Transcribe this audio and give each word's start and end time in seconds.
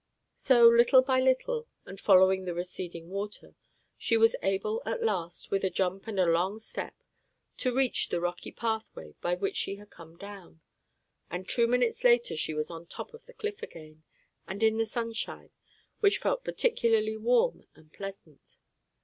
So, 0.35 0.67
little 0.67 1.03
by 1.03 1.19
little, 1.19 1.67
and 1.85 1.99
following 1.99 2.43
the 2.45 2.55
receding 2.55 3.11
sea, 3.31 3.49
she 3.99 4.17
was 4.17 4.35
able 4.41 4.81
at 4.83 5.03
last, 5.03 5.51
with 5.51 5.63
a 5.63 5.69
jump 5.69 6.07
and 6.07 6.19
a 6.19 6.25
long 6.25 6.57
step, 6.57 6.95
to 7.57 7.71
reach 7.71 8.09
the 8.09 8.19
rocky 8.19 8.51
pathway 8.51 9.13
by 9.21 9.35
which 9.35 9.55
she 9.55 9.75
had 9.75 9.91
come 9.91 10.17
down, 10.17 10.61
and 11.29 11.47
two 11.47 11.67
minutes 11.67 12.03
later 12.03 12.35
she 12.35 12.55
was 12.55 12.71
on 12.71 12.87
top 12.87 13.13
of 13.13 13.27
the 13.27 13.33
cliff 13.35 13.61
again, 13.61 14.01
and 14.47 14.63
in 14.63 14.79
the 14.79 14.87
sunshine, 14.87 15.51
which 15.99 16.17
felt 16.17 16.43
particularly 16.43 17.15
warm 17.15 17.67
and 17.75 17.93
pleasant. 17.93 18.57